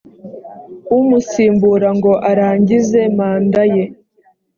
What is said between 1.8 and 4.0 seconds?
ngo arangize manda ye